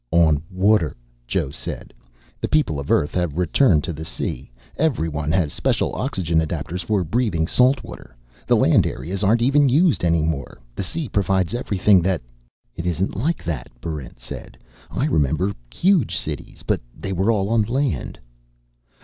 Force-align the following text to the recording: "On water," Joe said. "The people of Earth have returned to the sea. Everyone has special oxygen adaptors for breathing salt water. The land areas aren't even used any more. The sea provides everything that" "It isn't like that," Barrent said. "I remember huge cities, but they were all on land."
"On 0.09 0.41
water," 0.49 0.95
Joe 1.27 1.51
said. 1.51 1.93
"The 2.39 2.47
people 2.47 2.79
of 2.79 2.89
Earth 2.89 3.13
have 3.13 3.37
returned 3.37 3.83
to 3.83 3.93
the 3.93 4.03
sea. 4.03 4.49
Everyone 4.75 5.31
has 5.31 5.53
special 5.53 5.93
oxygen 5.93 6.41
adaptors 6.41 6.81
for 6.83 7.03
breathing 7.03 7.45
salt 7.45 7.83
water. 7.83 8.15
The 8.47 8.55
land 8.55 8.87
areas 8.87 9.23
aren't 9.23 9.43
even 9.43 9.69
used 9.69 10.03
any 10.03 10.23
more. 10.23 10.59
The 10.73 10.83
sea 10.83 11.07
provides 11.07 11.53
everything 11.53 12.01
that" 12.01 12.23
"It 12.75 12.87
isn't 12.87 13.15
like 13.15 13.43
that," 13.43 13.69
Barrent 13.79 14.19
said. 14.19 14.57
"I 14.89 15.05
remember 15.05 15.53
huge 15.71 16.17
cities, 16.17 16.63
but 16.65 16.81
they 16.99 17.13
were 17.13 17.29
all 17.29 17.49
on 17.49 17.61
land." 17.61 18.17